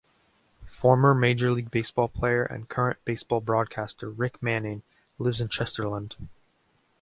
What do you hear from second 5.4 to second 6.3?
Chesterland.